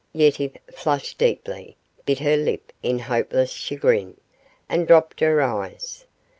Yetive 0.13 0.57
flushed 0.73 1.19
deeply, 1.19 1.77
bit 2.05 2.17
her 2.17 2.35
lip 2.35 2.73
in 2.81 2.97
hopeless 2.97 3.51
chagrin, 3.51 4.17
and 4.67 4.87
dropped 4.87 5.19
her 5.19 5.43
eyes. 5.43 6.07